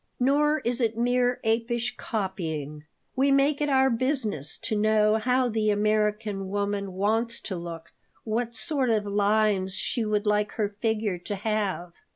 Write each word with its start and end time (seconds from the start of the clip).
Nor 0.19 0.61
is 0.61 0.81
it 0.81 0.97
mere 0.97 1.39
apish 1.45 1.95
copying. 1.95 2.85
We 3.15 3.31
make 3.31 3.61
it 3.61 3.69
our 3.69 3.91
business 3.91 4.57
to 4.57 4.75
know 4.75 5.17
how 5.17 5.47
the 5.47 5.69
American 5.69 6.49
woman 6.49 6.93
wants 6.93 7.39
to 7.41 7.55
look, 7.55 7.93
what 8.23 8.55
sort 8.55 8.89
of 8.89 9.05
lines 9.05 9.75
she 9.75 10.03
would 10.03 10.25
like 10.25 10.53
her 10.53 10.69
figure 10.69 11.19
to 11.19 11.35
have. 11.35 11.93